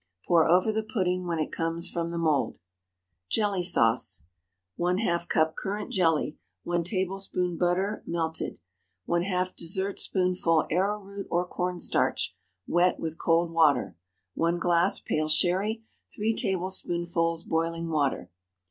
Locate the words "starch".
11.79-12.35